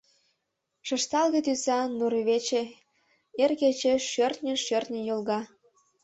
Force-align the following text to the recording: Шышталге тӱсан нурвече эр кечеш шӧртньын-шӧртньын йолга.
Шышталге 0.87 1.39
тӱсан 1.45 1.89
нурвече 1.99 2.63
эр 3.43 3.51
кечеш 3.61 4.01
шӧртньын-шӧртньын 4.13 5.03
йолга. 5.09 5.39